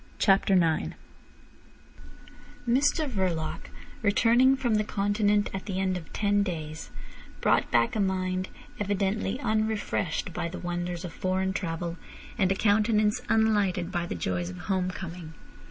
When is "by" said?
10.33-10.47, 13.91-14.07